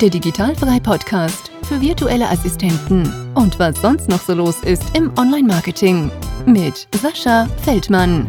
[0.00, 6.10] der Digitalfrei Podcast für virtuelle Assistenten und was sonst noch so los ist im Online-Marketing
[6.46, 8.28] mit Sascha Feldmann.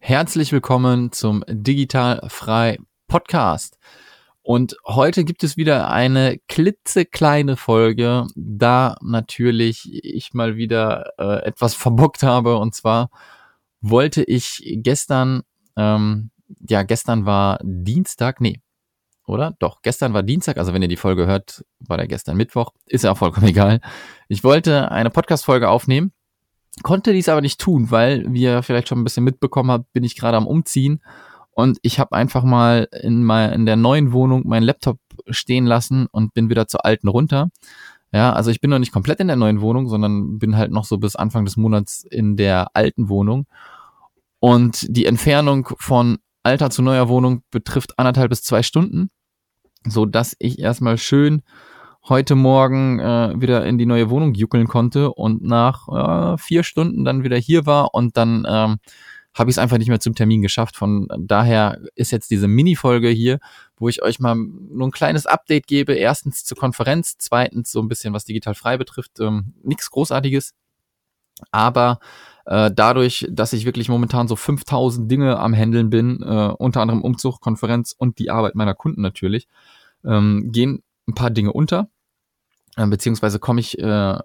[0.00, 2.76] Herzlich willkommen zum Digitalfrei
[3.08, 3.78] Podcast.
[4.42, 11.74] Und heute gibt es wieder eine klitzekleine Folge, da natürlich ich mal wieder äh, etwas
[11.74, 12.58] verbockt habe.
[12.58, 13.08] Und zwar
[13.82, 15.42] wollte ich gestern,
[15.76, 16.30] ähm,
[16.68, 18.60] ja, gestern war Dienstag, nee,
[19.26, 19.54] oder?
[19.58, 23.04] Doch, gestern war Dienstag, also wenn ihr die Folge hört, war der gestern Mittwoch, ist
[23.04, 23.80] ja auch vollkommen egal.
[24.28, 26.12] Ich wollte eine Podcast-Folge aufnehmen,
[26.82, 30.04] konnte dies aber nicht tun, weil, wie ihr vielleicht schon ein bisschen mitbekommen habt, bin
[30.04, 31.02] ich gerade am Umziehen
[31.54, 36.06] und ich habe einfach mal in, mal in der neuen Wohnung meinen Laptop stehen lassen
[36.10, 37.50] und bin wieder zur alten runter.
[38.12, 40.84] Ja, also ich bin noch nicht komplett in der neuen Wohnung, sondern bin halt noch
[40.84, 43.46] so bis Anfang des Monats in der alten Wohnung.
[44.44, 49.08] Und die Entfernung von alter zu neuer Wohnung betrifft anderthalb bis zwei Stunden,
[49.86, 51.42] so dass ich erstmal schön
[52.08, 55.86] heute Morgen äh, wieder in die neue Wohnung juckeln konnte und nach
[56.34, 58.78] äh, vier Stunden dann wieder hier war und dann ähm,
[59.32, 60.74] habe ich es einfach nicht mehr zum Termin geschafft.
[60.76, 63.38] Von daher ist jetzt diese Mini-Folge hier,
[63.76, 65.94] wo ich euch mal nur ein kleines Update gebe.
[65.94, 69.20] Erstens zur Konferenz, zweitens so ein bisschen was digital frei betrifft.
[69.20, 70.52] Ähm, Nichts Großartiges.
[71.50, 71.98] Aber
[72.46, 77.02] äh, dadurch, dass ich wirklich momentan so 5000 Dinge am Handeln bin, äh, unter anderem
[77.02, 79.48] Umzug, Konferenz und die Arbeit meiner Kunden natürlich,
[80.04, 81.88] ähm, gehen ein paar Dinge unter.
[82.76, 84.18] Äh, beziehungsweise komme ich äh,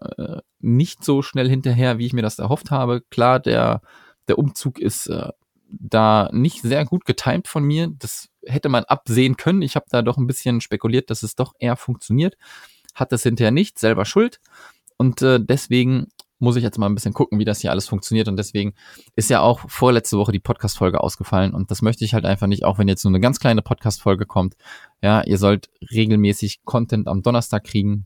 [0.59, 3.01] nicht so schnell hinterher, wie ich mir das erhofft habe.
[3.09, 3.81] Klar, der
[4.27, 5.29] der Umzug ist äh,
[5.69, 7.89] da nicht sehr gut getimt von mir.
[7.99, 9.61] Das hätte man absehen können.
[9.61, 12.37] Ich habe da doch ein bisschen spekuliert, dass es doch eher funktioniert.
[12.93, 14.39] Hat das hinterher nicht, selber schuld.
[14.97, 16.07] Und äh, deswegen
[16.39, 18.27] muss ich jetzt mal ein bisschen gucken, wie das hier alles funktioniert.
[18.27, 18.73] Und deswegen
[19.15, 21.53] ist ja auch vorletzte Woche die Podcast-Folge ausgefallen.
[21.53, 24.25] Und das möchte ich halt einfach nicht, auch wenn jetzt nur eine ganz kleine Podcast-Folge
[24.25, 24.55] kommt.
[25.01, 28.05] Ja, ihr sollt regelmäßig Content am Donnerstag kriegen.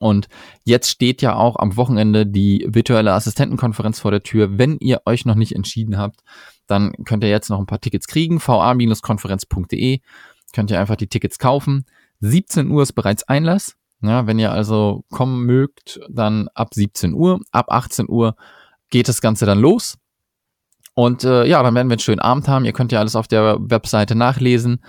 [0.00, 0.28] Und
[0.64, 4.58] jetzt steht ja auch am Wochenende die virtuelle Assistentenkonferenz vor der Tür.
[4.58, 6.20] Wenn ihr euch noch nicht entschieden habt,
[6.66, 8.38] dann könnt ihr jetzt noch ein paar Tickets kriegen.
[8.40, 10.00] va-konferenz.de
[10.52, 11.86] könnt ihr einfach die Tickets kaufen.
[12.20, 13.77] 17 Uhr ist bereits Einlass.
[14.02, 17.40] Ja, wenn ihr also kommen mögt, dann ab 17 Uhr.
[17.50, 18.36] Ab 18 Uhr
[18.90, 19.98] geht das Ganze dann los.
[20.94, 22.64] Und äh, ja, dann werden wir einen schönen Abend haben.
[22.64, 24.84] Ihr könnt ja alles auf der Webseite nachlesen,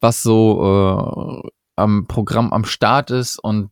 [0.00, 3.38] was so äh, am Programm am Start ist.
[3.38, 3.70] Und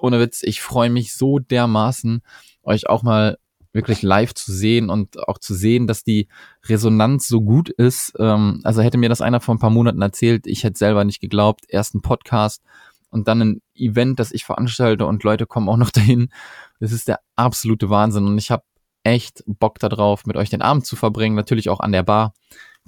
[0.00, 2.22] ohne Witz, ich freue mich so dermaßen,
[2.62, 3.38] euch auch mal
[3.72, 6.28] wirklich live zu sehen und auch zu sehen, dass die
[6.64, 8.14] Resonanz so gut ist.
[8.18, 11.20] Ähm, also hätte mir das einer vor ein paar Monaten erzählt, ich hätte selber nicht
[11.20, 11.66] geglaubt.
[11.68, 12.62] Erst ein Podcast
[13.10, 16.28] und dann ein Event, das ich veranstalte und Leute kommen auch noch dahin.
[16.80, 18.64] Das ist der absolute Wahnsinn und ich habe
[19.02, 21.36] echt Bock darauf, mit euch den Abend zu verbringen.
[21.36, 22.34] Natürlich auch an der Bar.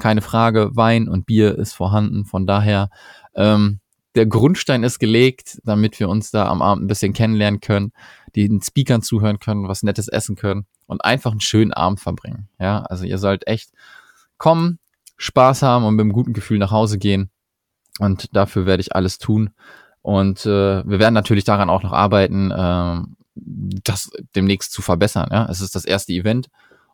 [0.00, 2.24] Keine Frage, Wein und Bier ist vorhanden.
[2.24, 2.90] Von daher
[3.34, 3.80] ähm,
[4.14, 7.92] der Grundstein ist gelegt, damit wir uns da am Abend ein bisschen kennenlernen können,
[8.34, 12.48] den Speakern zuhören können, was Nettes essen können und einfach einen schönen Abend verbringen.
[12.58, 13.70] Ja, also ihr sollt echt
[14.36, 14.80] kommen,
[15.18, 17.30] Spaß haben und mit einem guten Gefühl nach Hause gehen.
[18.00, 19.50] Und dafür werde ich alles tun.
[20.08, 22.96] Und äh, wir werden natürlich daran auch noch arbeiten, äh,
[23.34, 25.28] das demnächst zu verbessern.
[25.30, 26.48] Ja, es ist das erste Event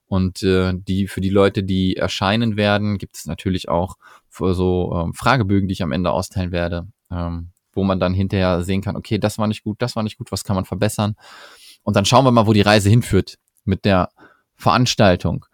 [0.07, 3.99] und äh, die für die Leute, die erscheinen werden, gibt es natürlich auch
[4.31, 8.83] so ähm, Fragebögen, die ich am Ende austeilen werde, ähm, wo man dann hinterher sehen
[8.83, 11.15] kann, okay, das war nicht gut, das war nicht gut, was kann man verbessern?
[11.85, 14.09] Und dann schauen wir mal, wo die Reise hinführt mit der
[14.57, 15.47] Veranstaltung.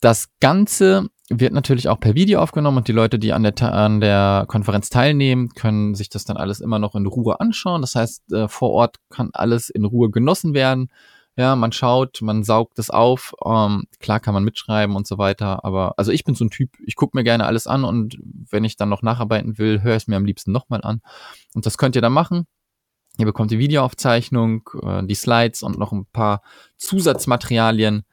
[0.00, 4.00] Das Ganze wird natürlich auch per Video aufgenommen und die Leute, die an der, an
[4.00, 7.80] der Konferenz teilnehmen, können sich das dann alles immer noch in Ruhe anschauen.
[7.80, 10.90] Das heißt, äh, vor Ort kann alles in Ruhe genossen werden.
[11.36, 13.32] Ja, man schaut, man saugt es auf.
[13.46, 16.70] Ähm, klar kann man mitschreiben und so weiter, aber also ich bin so ein Typ,
[16.84, 18.18] ich gucke mir gerne alles an und
[18.50, 21.00] wenn ich dann noch nacharbeiten will, höre ich es mir am liebsten nochmal an.
[21.54, 22.46] Und das könnt ihr dann machen.
[23.18, 26.42] Ihr bekommt die Videoaufzeichnung, äh, die Slides und noch ein paar
[26.76, 28.04] Zusatzmaterialien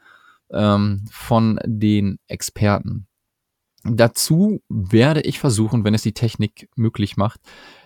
[0.51, 3.07] ähm, von den Experten.
[3.83, 7.39] Dazu werde ich versuchen, wenn es die Technik möglich macht,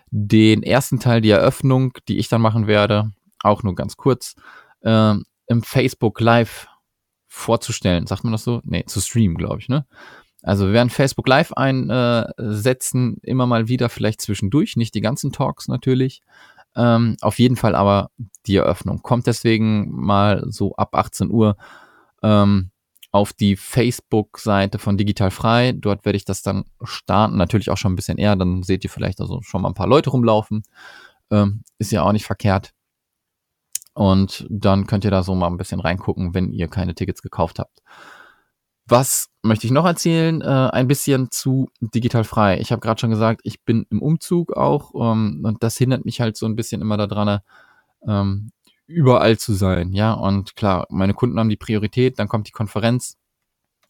[0.09, 4.35] den ersten Teil, die Eröffnung, die ich dann machen werde, auch nur ganz kurz,
[4.81, 5.15] äh,
[5.47, 6.67] im Facebook Live
[7.27, 8.07] vorzustellen.
[8.07, 8.61] Sagt man das so?
[8.63, 9.85] Nee, zu streamen, glaube ich, ne?
[10.43, 15.67] Also wir werden Facebook Live einsetzen, immer mal wieder, vielleicht zwischendurch, nicht die ganzen Talks
[15.67, 16.21] natürlich.
[16.75, 18.09] Ähm, auf jeden Fall aber
[18.47, 19.01] die Eröffnung.
[19.03, 21.57] Kommt deswegen mal so ab 18 Uhr
[22.21, 22.71] ähm,
[23.11, 25.73] auf die Facebook-Seite von Digital Frei.
[25.73, 27.37] Dort werde ich das dann starten.
[27.37, 28.35] Natürlich auch schon ein bisschen eher.
[28.35, 30.63] Dann seht ihr vielleicht also schon mal ein paar Leute rumlaufen.
[31.29, 32.73] Ähm, ist ja auch nicht verkehrt.
[33.93, 37.59] Und dann könnt ihr da so mal ein bisschen reingucken, wenn ihr keine Tickets gekauft
[37.59, 37.81] habt.
[38.87, 40.41] was möchte ich noch erzählen?
[40.41, 42.59] Äh, ein bisschen zu digital frei.
[42.59, 46.21] Ich habe gerade schon gesagt, ich bin im Umzug auch ähm, und das hindert mich
[46.21, 47.39] halt so ein bisschen immer daran,
[48.07, 48.51] ähm,
[48.91, 49.93] überall zu sein.
[49.93, 53.17] Ja, und klar, meine Kunden haben die Priorität, dann kommt die Konferenz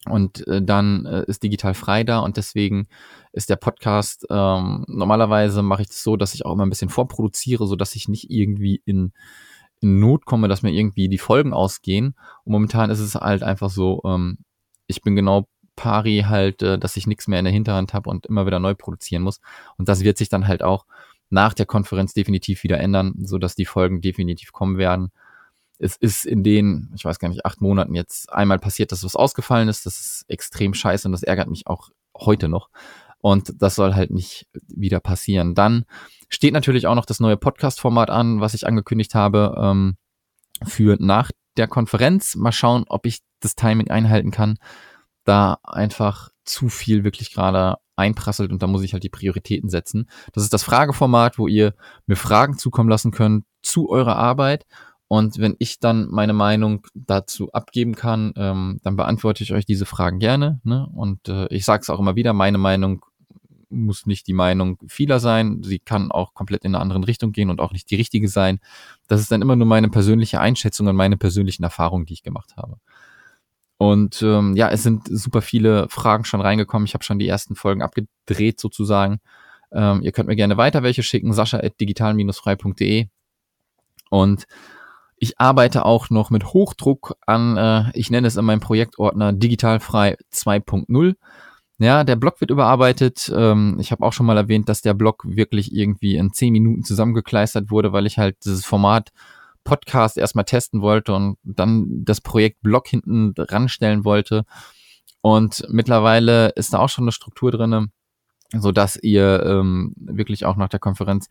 [0.08, 2.88] und äh, dann äh, ist digital frei da und deswegen
[3.32, 6.88] ist der Podcast, ähm, normalerweise mache ich das so, dass ich auch immer ein bisschen
[6.88, 9.12] vorproduziere, so dass ich nicht irgendwie in,
[9.80, 12.14] in Not komme, dass mir irgendwie die Folgen ausgehen.
[12.44, 14.38] Und momentan ist es halt einfach so, ähm,
[14.86, 15.46] ich bin genau
[15.76, 18.74] pari halt, äh, dass ich nichts mehr in der Hinterhand habe und immer wieder neu
[18.74, 19.40] produzieren muss.
[19.78, 20.84] Und das wird sich dann halt auch
[21.32, 25.10] nach der Konferenz definitiv wieder ändern, so dass die Folgen definitiv kommen werden
[25.82, 29.16] es ist in den, ich weiß gar nicht, acht Monaten jetzt einmal passiert, dass was
[29.16, 29.84] ausgefallen ist.
[29.84, 32.70] Das ist extrem scheiße und das ärgert mich auch heute noch.
[33.18, 35.56] Und das soll halt nicht wieder passieren.
[35.56, 35.84] Dann
[36.28, 39.96] steht natürlich auch noch das neue Podcast-Format an, was ich angekündigt habe, ähm,
[40.64, 42.36] für nach der Konferenz.
[42.36, 44.58] Mal schauen, ob ich das Timing einhalten kann.
[45.24, 50.08] Da einfach zu viel wirklich gerade einprasselt und da muss ich halt die Prioritäten setzen.
[50.32, 51.74] Das ist das Frageformat, wo ihr
[52.06, 54.66] mir Fragen zukommen lassen könnt zu eurer Arbeit
[55.12, 59.84] und wenn ich dann meine Meinung dazu abgeben kann, ähm, dann beantworte ich euch diese
[59.84, 60.62] Fragen gerne.
[60.64, 60.88] Ne?
[60.94, 63.04] Und äh, ich sage es auch immer wieder, meine Meinung
[63.68, 65.62] muss nicht die Meinung vieler sein.
[65.62, 68.58] Sie kann auch komplett in eine andere Richtung gehen und auch nicht die richtige sein.
[69.06, 72.56] Das ist dann immer nur meine persönliche Einschätzung und meine persönlichen Erfahrungen, die ich gemacht
[72.56, 72.78] habe.
[73.82, 76.86] Und ähm, ja, es sind super viele Fragen schon reingekommen.
[76.86, 79.18] Ich habe schon die ersten Folgen abgedreht sozusagen.
[79.72, 83.08] Ähm, ihr könnt mir gerne weiter welche schicken, sascha.digital-frei.de.
[84.08, 84.44] Und
[85.16, 90.16] ich arbeite auch noch mit Hochdruck an, äh, ich nenne es in meinem Projektordner Digitalfrei
[90.32, 91.16] 2.0.
[91.78, 93.32] Ja, der Blog wird überarbeitet.
[93.34, 96.84] Ähm, ich habe auch schon mal erwähnt, dass der Blog wirklich irgendwie in zehn Minuten
[96.84, 99.10] zusammengekleistert wurde, weil ich halt dieses Format
[99.64, 104.44] Podcast erstmal testen wollte und dann das Projekt Blog hinten ranstellen wollte.
[105.20, 107.88] Und mittlerweile ist da auch schon eine Struktur drinne,
[108.56, 111.28] so dass ihr ähm, wirklich auch nach der Konferenz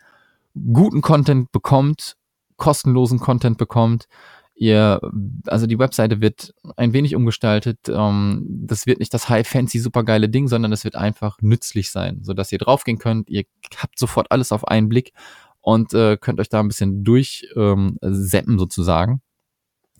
[0.54, 2.16] guten Content bekommt
[2.62, 4.08] kostenlosen Content bekommt.
[4.54, 5.02] Ihr,
[5.48, 7.80] also die Webseite wird ein wenig umgestaltet.
[7.90, 12.20] Ähm, das wird nicht das high fancy supergeile Ding, sondern es wird einfach nützlich sein,
[12.22, 13.32] so dass ihr draufgehen könnt.
[13.32, 13.46] Ihr
[13.78, 15.14] habt sofort alles auf einen Blick
[15.62, 19.22] und äh, könnt euch da ein bisschen durchseppen ähm, sozusagen.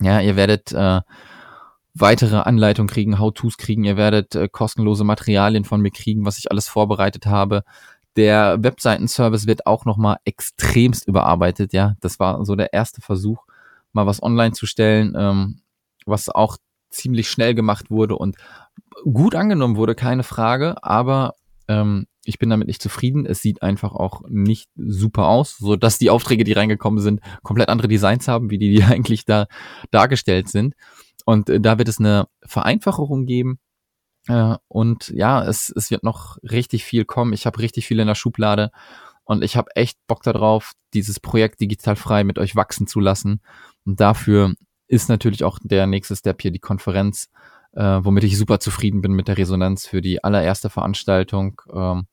[0.00, 1.00] Ja, ihr werdet äh,
[1.94, 6.50] weitere Anleitungen kriegen, How-Tos kriegen, ihr werdet äh, kostenlose Materialien von mir kriegen, was ich
[6.50, 7.62] alles vorbereitet habe.
[8.16, 11.94] Der Webseitenservice wird auch nochmal extremst überarbeitet, ja.
[12.00, 13.44] Das war so der erste Versuch,
[13.92, 15.60] mal was online zu stellen, ähm,
[16.04, 16.56] was auch
[16.90, 18.36] ziemlich schnell gemacht wurde und
[19.10, 21.34] gut angenommen wurde, keine Frage, aber
[21.68, 23.26] ähm, ich bin damit nicht zufrieden.
[23.26, 27.68] Es sieht einfach auch nicht super aus, so dass die Aufträge, die reingekommen sind, komplett
[27.68, 29.46] andere Designs haben, wie die, die eigentlich da
[29.90, 30.74] dargestellt sind.
[31.24, 33.58] Und äh, da wird es eine Vereinfachung geben.
[34.28, 37.32] Äh, und ja, es, es wird noch richtig viel kommen.
[37.32, 38.70] Ich habe richtig viel in der Schublade
[39.24, 43.40] und ich habe echt Bock darauf, dieses Projekt digital frei mit euch wachsen zu lassen.
[43.84, 44.54] Und dafür
[44.88, 47.30] ist natürlich auch der nächste Step hier die Konferenz,
[47.74, 51.60] äh, womit ich super zufrieden bin mit der Resonanz für die allererste Veranstaltung.
[51.72, 52.06] Ähm,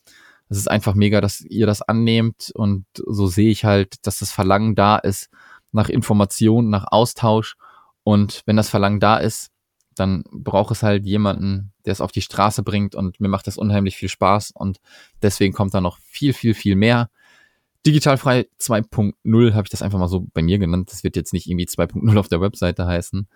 [0.50, 4.32] es ist einfach mega, dass ihr das annehmt und so sehe ich halt, dass das
[4.32, 5.30] Verlangen da ist
[5.72, 7.56] nach Information, nach Austausch.
[8.04, 9.52] Und wenn das Verlangen da ist,
[9.96, 13.58] dann braucht es halt jemanden, der es auf die Straße bringt und mir macht das
[13.58, 14.80] unheimlich viel Spaß und
[15.22, 17.10] deswegen kommt da noch viel, viel, viel mehr.
[17.86, 20.92] Digitalfrei 2.0 habe ich das einfach mal so bei mir genannt.
[20.92, 23.28] Das wird jetzt nicht irgendwie 2.0 auf der Webseite heißen.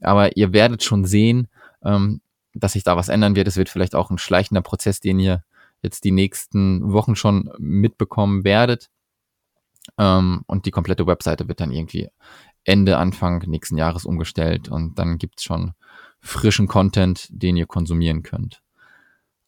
[0.00, 1.48] Aber ihr werdet schon sehen,
[1.84, 2.20] ähm,
[2.54, 3.48] dass sich da was ändern wird.
[3.48, 5.44] Es wird vielleicht auch ein schleichender Prozess, den ihr
[5.82, 8.90] jetzt die nächsten Wochen schon mitbekommen werdet.
[9.98, 12.08] Ähm, und die komplette Webseite wird dann irgendwie
[12.64, 15.72] Ende, Anfang nächsten Jahres umgestellt und dann gibt's schon
[16.20, 18.62] frischen Content, den ihr konsumieren könnt.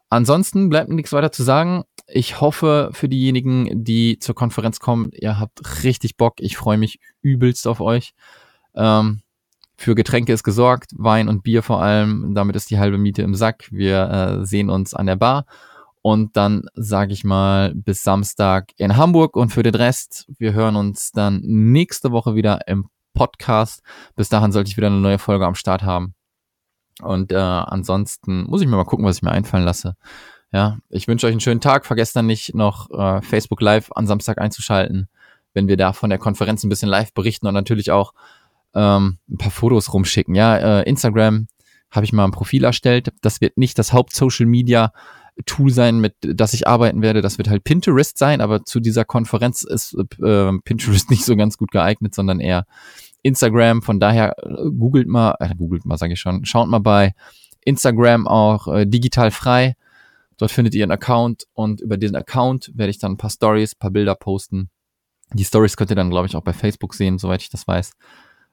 [0.08, 1.84] Ansonsten bleibt mir nichts weiter zu sagen.
[2.06, 6.34] Ich hoffe für diejenigen, die zur Konferenz kommen, ihr habt richtig Bock.
[6.38, 8.12] Ich freue mich übelst auf euch.
[8.74, 9.21] Ähm,
[9.82, 12.34] für Getränke ist gesorgt, Wein und Bier vor allem.
[12.34, 13.68] Damit ist die halbe Miete im Sack.
[13.70, 14.10] Wir
[14.40, 15.44] äh, sehen uns an der Bar.
[16.02, 19.36] Und dann sage ich mal bis Samstag in Hamburg.
[19.36, 23.82] Und für den Rest, wir hören uns dann nächste Woche wieder im Podcast.
[24.16, 26.14] Bis dahin sollte ich wieder eine neue Folge am Start haben.
[27.00, 29.96] Und äh, ansonsten muss ich mir mal gucken, was ich mir einfallen lasse.
[30.52, 31.86] Ja, ich wünsche euch einen schönen Tag.
[31.86, 35.08] Vergesst dann nicht noch äh, Facebook Live an Samstag einzuschalten,
[35.54, 38.12] wenn wir da von der Konferenz ein bisschen live berichten und natürlich auch
[38.74, 40.34] ähm, ein paar Fotos rumschicken.
[40.34, 41.46] Ja, äh, Instagram
[41.90, 43.12] habe ich mal ein Profil erstellt.
[43.20, 44.92] Das wird nicht das Haupt-Social Media
[45.46, 47.22] Tool sein, mit das ich arbeiten werde.
[47.22, 51.56] Das wird halt Pinterest sein, aber zu dieser Konferenz ist äh, Pinterest nicht so ganz
[51.56, 52.66] gut geeignet, sondern eher
[53.22, 53.82] Instagram.
[53.82, 57.14] Von daher äh, googelt mal, äh, googelt mal, sage ich schon, schaut mal bei
[57.64, 59.74] Instagram auch äh, digital frei.
[60.36, 63.74] Dort findet ihr einen Account und über diesen Account werde ich dann ein paar Stories,
[63.74, 64.70] ein paar Bilder posten.
[65.32, 67.92] Die Stories könnt ihr dann, glaube ich, auch bei Facebook sehen, soweit ich das weiß.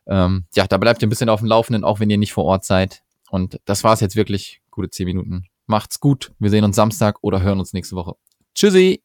[0.09, 2.45] Ähm, ja, da bleibt ihr ein bisschen auf dem Laufenden, auch wenn ihr nicht vor
[2.45, 3.01] Ort seid.
[3.29, 4.61] Und das war's jetzt wirklich.
[4.71, 5.45] Gute 10 Minuten.
[5.67, 6.31] Macht's gut.
[6.39, 8.15] Wir sehen uns Samstag oder hören uns nächste Woche.
[8.55, 9.03] Tschüssi.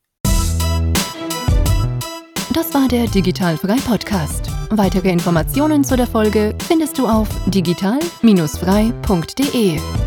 [2.53, 4.51] Das war der Digitalfrei Podcast.
[4.71, 10.04] Weitere Informationen zu der Folge findest du auf digital-frei.de.